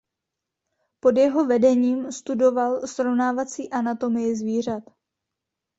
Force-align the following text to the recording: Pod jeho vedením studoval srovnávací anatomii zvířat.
Pod 0.99 1.17
jeho 1.17 1.45
vedením 1.45 2.11
studoval 2.11 2.87
srovnávací 2.87 3.69
anatomii 3.69 4.35
zvířat. 4.35 4.83